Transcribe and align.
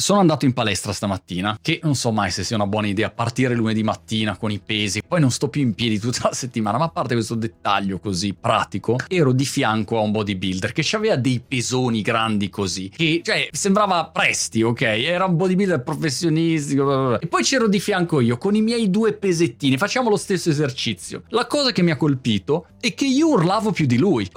Sono 0.00 0.20
andato 0.20 0.44
in 0.44 0.52
palestra 0.52 0.92
stamattina, 0.92 1.58
che 1.60 1.80
non 1.82 1.96
so 1.96 2.12
mai 2.12 2.30
se 2.30 2.44
sia 2.44 2.54
una 2.54 2.68
buona 2.68 2.86
idea 2.86 3.10
partire 3.10 3.56
lunedì 3.56 3.82
mattina 3.82 4.36
con 4.36 4.52
i 4.52 4.60
pesi, 4.64 5.02
poi 5.02 5.18
non 5.18 5.32
sto 5.32 5.48
più 5.48 5.60
in 5.60 5.74
piedi 5.74 5.98
tutta 5.98 6.28
la 6.28 6.34
settimana, 6.34 6.78
ma 6.78 6.84
a 6.84 6.88
parte 6.88 7.14
questo 7.14 7.34
dettaglio 7.34 7.98
così 7.98 8.32
pratico, 8.32 8.98
ero 9.08 9.32
di 9.32 9.44
fianco 9.44 9.98
a 9.98 10.02
un 10.02 10.12
bodybuilder 10.12 10.70
che 10.70 10.86
aveva 10.94 11.16
dei 11.16 11.42
pesoni 11.46 12.00
grandi 12.00 12.48
così, 12.48 12.90
che 12.90 13.22
cioè 13.24 13.48
sembrava 13.50 14.04
presti, 14.06 14.62
ok? 14.62 14.82
Era 14.82 15.24
un 15.24 15.36
bodybuilder 15.36 15.82
professionistico, 15.82 17.18
e 17.18 17.26
poi 17.26 17.42
c'ero 17.42 17.66
di 17.66 17.80
fianco 17.80 18.20
io 18.20 18.38
con 18.38 18.54
i 18.54 18.62
miei 18.62 18.90
due 18.90 19.14
pesettini, 19.14 19.76
facciamo 19.78 20.10
lo 20.10 20.16
stesso 20.16 20.48
esercizio. 20.48 21.24
La 21.30 21.48
cosa 21.48 21.72
che 21.72 21.82
mi 21.82 21.90
ha 21.90 21.96
colpito 21.96 22.66
è 22.78 22.94
che 22.94 23.04
io 23.04 23.30
urlavo 23.30 23.72
più 23.72 23.86
di 23.86 23.98
lui. 23.98 24.30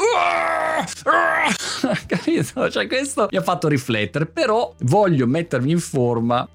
Capito? 2.07 2.69
Cioè, 2.69 2.87
questo 2.87 3.27
mi 3.31 3.37
ha 3.37 3.41
fatto 3.41 3.67
riflettere, 3.67 4.25
però 4.25 4.73
voglio 4.79 5.27
mettermi 5.27 5.71
in 5.71 5.79
forma 5.79 6.47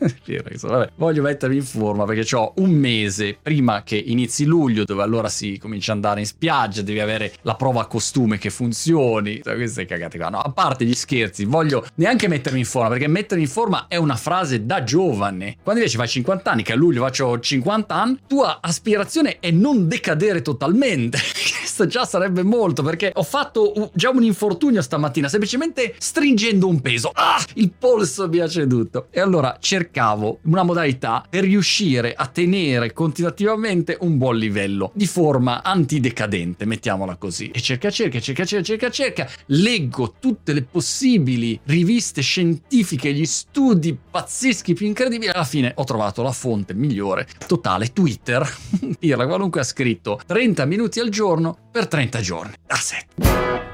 Vabbè, 0.60 0.92
voglio 0.96 1.22
mettermi 1.22 1.56
in 1.56 1.62
forma 1.62 2.04
perché 2.04 2.34
ho 2.34 2.54
un 2.56 2.70
mese 2.70 3.36
prima 3.40 3.82
che 3.82 3.96
inizi 3.96 4.44
luglio, 4.44 4.84
dove 4.84 5.02
allora 5.02 5.28
si 5.28 5.58
comincia 5.58 5.92
ad 5.92 5.98
andare 5.98 6.20
in 6.20 6.26
spiaggia, 6.26 6.82
devi 6.82 7.00
avere 7.00 7.32
la 7.42 7.54
prova 7.54 7.82
a 7.82 7.86
costume 7.86 8.38
che 8.38 8.50
funzioni. 8.50 9.40
Cioè, 9.42 9.54
queste 9.56 9.84
cagate 9.84 10.16
qua. 10.18 10.28
No, 10.30 10.40
a 10.40 10.50
parte 10.50 10.84
gli 10.84 10.94
scherzi, 10.94 11.44
voglio 11.44 11.86
neanche 11.96 12.28
mettermi 12.28 12.60
in 12.60 12.64
forma 12.64 12.88
perché 12.88 13.08
mettermi 13.08 13.44
in 13.44 13.50
forma 13.50 13.86
è 13.88 13.96
una 13.96 14.16
frase 14.16 14.64
da 14.64 14.82
giovane. 14.82 15.56
Quando 15.62 15.80
invece 15.80 15.98
fai 15.98 16.08
50 16.08 16.50
anni, 16.50 16.62
che 16.62 16.72
a 16.72 16.76
luglio 16.76 17.02
faccio 17.02 17.38
50 17.38 17.94
anni, 17.94 18.18
tua 18.26 18.58
aspirazione 18.60 19.38
è 19.38 19.50
non 19.50 19.86
decadere 19.86 20.40
totalmente. 20.40 21.18
Questo 21.70 21.86
già 21.86 22.04
sarebbe 22.04 22.42
molto 22.42 22.82
perché 22.82 23.12
ho 23.14 23.22
fatto 23.22 23.92
già 23.94 24.10
un 24.10 24.24
infortunio 24.24 24.82
stamattina 24.82 25.28
semplicemente 25.28 25.94
stringendo 25.98 26.66
un 26.66 26.80
peso. 26.80 27.12
Ah, 27.14 27.40
il 27.54 27.70
polso 27.70 28.28
mi 28.28 28.40
ha 28.40 28.48
ceduto. 28.48 29.06
E 29.10 29.20
allora 29.20 29.56
cercavo 29.60 30.40
una 30.46 30.64
modalità 30.64 31.24
per 31.30 31.44
riuscire 31.44 32.12
a 32.12 32.26
tenere 32.26 32.92
continuativamente 32.92 33.96
un 34.00 34.18
buon 34.18 34.36
livello 34.36 34.90
di 34.94 35.06
forma 35.06 35.62
antidecadente, 35.62 36.64
mettiamola 36.64 37.14
così. 37.14 37.50
E 37.50 37.60
cerca, 37.60 37.88
cerca, 37.88 38.18
cerca, 38.18 38.44
cerca, 38.44 38.64
cerca, 38.64 38.90
cerca, 38.90 39.28
leggo 39.46 40.14
tutte 40.18 40.52
le 40.52 40.64
possibili 40.64 41.60
riviste 41.66 42.20
scientifiche, 42.20 43.12
gli 43.12 43.26
studi 43.26 43.96
pazzeschi 44.10 44.74
più 44.74 44.88
incredibili. 44.88 45.30
Alla 45.30 45.44
fine 45.44 45.72
ho 45.76 45.84
trovato 45.84 46.22
la 46.22 46.32
fonte 46.32 46.74
migliore, 46.74 47.28
totale 47.46 47.92
Twitter. 47.92 48.44
Pirla 48.98 49.24
qualunque 49.24 49.60
ha 49.60 49.64
scritto 49.64 50.20
30 50.26 50.64
minuti 50.64 50.98
al 50.98 51.10
giorno 51.10 51.58
per 51.70 51.86
30 51.86 52.20
giorni. 52.20 52.54
That's 52.66 53.69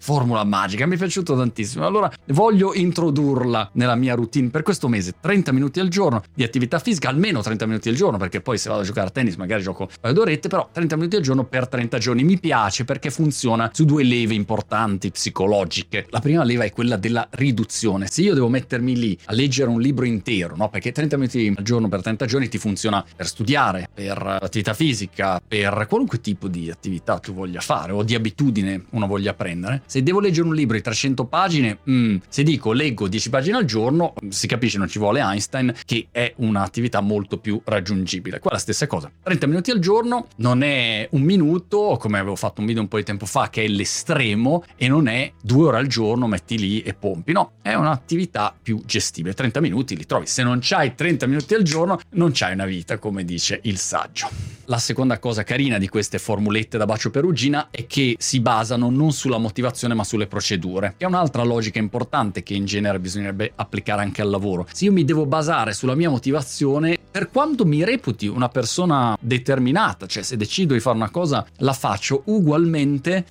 formula 0.00 0.42
magica, 0.44 0.86
mi 0.86 0.94
è 0.94 0.98
piaciuto 0.98 1.36
tantissimo. 1.36 1.86
Allora 1.86 2.10
voglio 2.28 2.74
introdurla 2.74 3.70
nella 3.74 3.94
mia 3.94 4.14
routine 4.14 4.48
per 4.48 4.62
questo 4.62 4.88
mese, 4.88 5.14
30 5.20 5.52
minuti 5.52 5.78
al 5.78 5.88
giorno 5.88 6.22
di 6.34 6.42
attività 6.42 6.78
fisica, 6.78 7.08
almeno 7.08 7.42
30 7.42 7.66
minuti 7.66 7.88
al 7.88 7.94
giorno, 7.94 8.18
perché 8.18 8.40
poi 8.40 8.58
se 8.58 8.68
vado 8.68 8.82
a 8.82 8.84
giocare 8.84 9.08
a 9.08 9.10
tennis 9.10 9.36
magari 9.36 9.62
gioco 9.62 9.82
un 9.82 9.88
paio 10.00 10.14
d'orette, 10.14 10.48
però 10.48 10.68
30 10.72 10.96
minuti 10.96 11.16
al 11.16 11.22
giorno 11.22 11.44
per 11.44 11.68
30 11.68 11.98
giorni 11.98 12.24
mi 12.24 12.38
piace 12.38 12.84
perché 12.84 13.10
funziona 13.10 13.70
su 13.72 13.84
due 13.84 14.02
leve 14.02 14.34
importanti 14.34 15.10
psicologiche. 15.10 16.06
La 16.10 16.20
prima 16.20 16.44
leva 16.44 16.64
è 16.64 16.72
quella 16.72 16.96
della 16.96 17.28
riduzione. 17.32 18.06
Se 18.06 18.22
io 18.22 18.34
devo 18.34 18.48
mettermi 18.48 18.96
lì 18.96 19.18
a 19.26 19.32
leggere 19.32 19.68
un 19.68 19.80
libro 19.80 20.04
intero, 20.04 20.56
no? 20.56 20.68
Perché 20.68 20.92
30 20.92 21.16
minuti 21.16 21.52
al 21.56 21.64
giorno 21.64 21.88
per 21.88 22.02
30 22.02 22.26
giorni 22.26 22.48
ti 22.48 22.58
funziona 22.58 23.04
per 23.14 23.26
studiare, 23.26 23.88
per 23.92 24.38
attività 24.40 24.74
fisica, 24.74 25.40
per 25.46 25.86
qualunque 25.88 26.20
tipo 26.20 26.48
di 26.48 26.70
attività 26.70 27.18
tu 27.18 27.32
voglia 27.32 27.60
fare 27.60 27.92
o 27.92 28.02
di 28.02 28.14
abitudine 28.14 28.84
uno 28.90 29.06
voglia 29.06 29.34
prendere 29.34 29.82
se 29.90 30.04
devo 30.04 30.20
leggere 30.20 30.46
un 30.46 30.54
libro 30.54 30.76
di 30.76 30.82
300 30.82 31.24
pagine, 31.24 31.78
mm, 31.90 32.18
se 32.28 32.44
dico 32.44 32.70
leggo 32.70 33.08
10 33.08 33.28
pagine 33.28 33.56
al 33.56 33.64
giorno, 33.64 34.14
si 34.28 34.46
capisce 34.46 34.78
non 34.78 34.86
ci 34.86 35.00
vuole 35.00 35.18
Einstein, 35.18 35.74
che 35.84 36.06
è 36.12 36.32
un'attività 36.36 37.00
molto 37.00 37.38
più 37.38 37.60
raggiungibile. 37.64 38.38
Qua 38.38 38.52
la 38.52 38.58
stessa 38.58 38.86
cosa. 38.86 39.10
30 39.20 39.48
minuti 39.48 39.72
al 39.72 39.80
giorno 39.80 40.28
non 40.36 40.62
è 40.62 41.08
un 41.10 41.22
minuto, 41.22 41.96
come 41.98 42.20
avevo 42.20 42.36
fatto 42.36 42.60
un 42.60 42.68
video 42.68 42.82
un 42.82 42.86
po' 42.86 42.98
di 42.98 43.02
tempo 43.02 43.26
fa, 43.26 43.50
che 43.50 43.64
è 43.64 43.66
l'estremo, 43.66 44.62
e 44.76 44.86
non 44.86 45.08
è 45.08 45.32
due 45.42 45.66
ore 45.66 45.78
al 45.78 45.88
giorno, 45.88 46.28
metti 46.28 46.56
lì 46.56 46.82
e 46.82 46.94
pompi. 46.94 47.32
No, 47.32 47.54
è 47.60 47.74
un'attività 47.74 48.54
più 48.62 48.80
gestibile. 48.86 49.34
30 49.34 49.60
minuti 49.60 49.96
li 49.96 50.06
trovi. 50.06 50.26
Se 50.26 50.44
non 50.44 50.60
c'hai 50.62 50.94
30 50.94 51.26
minuti 51.26 51.54
al 51.54 51.64
giorno, 51.64 51.98
non 52.10 52.30
c'hai 52.32 52.52
una 52.52 52.64
vita, 52.64 52.98
come 52.98 53.24
dice 53.24 53.58
il 53.64 53.76
saggio. 53.76 54.49
La 54.66 54.78
seconda 54.78 55.18
cosa 55.18 55.42
carina 55.42 55.78
di 55.78 55.88
queste 55.88 56.18
formulette 56.18 56.78
da 56.78 56.86
bacio 56.86 57.10
perugina 57.10 57.68
è 57.70 57.86
che 57.86 58.14
si 58.18 58.40
basano 58.40 58.90
non 58.90 59.12
sulla 59.12 59.38
motivazione 59.38 59.94
ma 59.94 60.04
sulle 60.04 60.26
procedure. 60.26 60.94
È 60.96 61.04
un'altra 61.04 61.42
logica 61.42 61.78
importante 61.78 62.42
che 62.42 62.54
in 62.54 62.66
genere 62.66 63.00
bisognerebbe 63.00 63.52
applicare 63.54 64.02
anche 64.02 64.22
al 64.22 64.30
lavoro. 64.30 64.66
Se 64.72 64.84
io 64.84 64.92
mi 64.92 65.04
devo 65.04 65.26
basare 65.26 65.72
sulla 65.72 65.94
mia 65.94 66.10
motivazione, 66.10 66.98
per 67.10 67.30
quanto 67.30 67.64
mi 67.64 67.84
reputi 67.84 68.26
una 68.26 68.48
persona 68.48 69.16
determinata, 69.20 70.06
cioè 70.06 70.22
se 70.22 70.36
decido 70.36 70.74
di 70.74 70.80
fare 70.80 70.96
una 70.96 71.10
cosa 71.10 71.44
la 71.56 71.72
faccio 71.72 72.22
ugualmente 72.26 73.24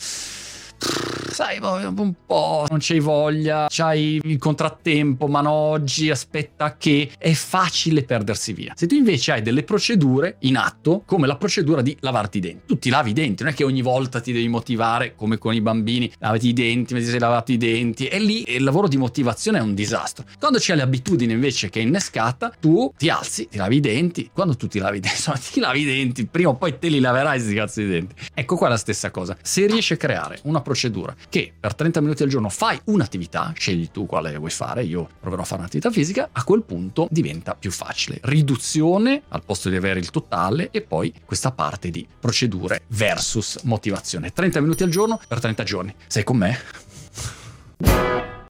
sai, 1.40 1.58
un 1.62 2.14
po', 2.26 2.66
non 2.70 2.80
c'hai 2.82 3.00
voglia, 3.00 3.68
c'hai 3.70 4.20
il 4.22 4.38
contrattempo, 4.38 5.28
ma 5.28 5.40
no, 5.40 5.52
oggi 5.52 6.10
aspetta 6.10 6.76
che 6.76 7.12
è 7.18 7.32
facile 7.32 8.04
perdersi 8.04 8.52
via. 8.52 8.74
Se 8.76 8.88
tu 8.88 8.96
invece 8.96 9.32
hai 9.32 9.42
delle 9.42 9.64
procedure 9.64 10.36
in 10.40 10.58
atto, 10.58 11.04
come 11.06 11.28
la 11.28 11.38
procedura 11.38 11.82
di 11.82 11.96
lavarti 12.02 12.40
i 12.40 12.42
denti, 12.42 12.66
tu 12.66 12.78
ti 12.78 12.90
lavi 12.90 13.12
i 13.12 13.14
denti, 13.14 13.44
non 13.44 13.54
è 13.54 13.56
che 13.56 13.64
ogni 13.64 13.82
volta 13.82 14.20
ti 14.20 14.34
devi 14.34 14.50
motivare 14.50 15.16
come 15.16 15.38
con 15.38 15.54
i 15.54 15.62
bambini, 15.62 16.12
lavati 16.20 16.50
i 16.50 16.54
denti, 16.54 16.94
ti 16.94 17.06
sei 17.06 17.20
lavato 17.20 17.54
i 17.54 17.58
denti, 17.58 18.08
e 18.08 18.20
lì 18.20 18.44
il 18.56 18.64
lavoro 18.64 18.90
di 18.90 18.98
motivazione 18.98 19.60
è 19.60 19.62
un 19.62 19.74
disastro. 19.74 20.26
Quando 20.38 20.58
c'è 20.58 20.76
l'abitudine 20.76 21.32
invece 21.32 21.70
che 21.70 21.80
è 21.80 21.84
innescata, 21.84 22.52
tu 22.60 22.92
ti 22.98 23.08
alzi, 23.08 23.48
ti 23.48 23.56
lavi 23.56 23.78
i 23.78 23.80
denti, 23.80 24.30
quando 24.34 24.58
tu 24.58 24.68
ti 24.68 24.80
lavi 24.80 24.98
i 24.98 25.00
denti, 25.00 25.16
insomma, 25.20 25.38
ti 25.38 25.60
lavi 25.62 25.80
i 25.80 25.86
denti, 25.86 26.26
prima 26.26 26.50
o 26.50 26.56
poi 26.56 26.78
te 26.78 26.90
li 26.90 27.00
laverai 27.00 27.38
questi 27.38 27.56
cazzo 27.56 27.80
di 27.80 27.88
denti. 27.88 28.16
Ecco 28.34 28.58
qua 28.58 28.68
la 28.68 28.76
stessa 28.76 29.10
cosa. 29.10 29.38
Se 29.42 29.66
riesci 29.68 29.94
a 29.94 29.98
creare 29.98 30.40
una 30.44 30.60
procedura 30.60 31.16
che 31.30 31.54
per 31.58 31.76
30 31.76 32.02
minuti 32.02 32.24
al 32.24 32.30
giorno 32.30 32.50
fai 32.50 32.80
un'attività, 32.86 33.54
scegli 33.56 33.90
tu 33.92 34.06
quale 34.06 34.36
vuoi 34.38 34.50
fare, 34.50 34.84
io 34.84 35.08
proverò 35.20 35.44
a 35.44 35.46
fare 35.46 35.62
un'attività 35.62 35.92
fisica, 35.92 36.30
a 36.32 36.44
quel 36.44 36.64
punto 36.64 37.08
diventa 37.12 37.56
più 37.56 37.72
facile. 37.72 38.20
Riduzione 38.24 39.22
al 39.30 39.44
posto 39.44 39.70
di 39.70 39.76
avere 39.76 40.00
il 40.00 40.10
totale 40.10 40.70
e 40.72 40.82
poi 40.82 41.14
questa 41.26 41.52
parte 41.52 41.90
di 41.90 42.08
procedure 42.20 42.82
versus 42.88 43.60
motivazione. 43.64 44.34
30 44.34 44.60
minuti 44.62 44.84
al 44.84 44.90
giorno 44.90 45.20
per 45.28 45.40
30 45.40 45.64
giorni. 45.64 45.96
Sei 46.08 46.24
con 46.24 46.38
me? 46.38 48.09